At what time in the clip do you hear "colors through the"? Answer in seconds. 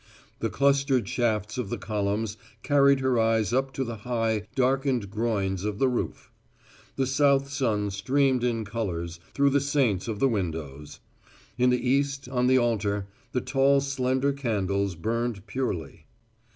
8.65-9.61